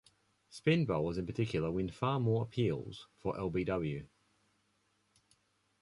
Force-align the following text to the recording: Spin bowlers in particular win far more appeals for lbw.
Spin 0.49 0.87
bowlers 0.87 1.19
in 1.19 1.27
particular 1.27 1.69
win 1.69 1.87
far 1.91 2.19
more 2.19 2.41
appeals 2.41 3.05
for 3.19 3.35
lbw. 3.35 4.07